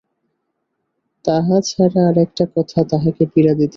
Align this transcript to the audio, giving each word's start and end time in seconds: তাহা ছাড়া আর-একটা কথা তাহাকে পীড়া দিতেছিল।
তাহা 1.25 1.57
ছাড়া 1.61 2.01
আর-একটা 2.07 2.43
কথা 2.55 2.79
তাহাকে 2.83 3.23
পীড়া 3.25 3.53
দিতেছিল। 3.53 3.69